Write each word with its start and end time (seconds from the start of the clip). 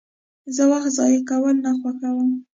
زه 0.55 0.63
وخت 0.71 0.91
ضایع 0.97 1.21
کول 1.29 1.55
نه 1.65 1.71
خوښوم. 1.79 2.31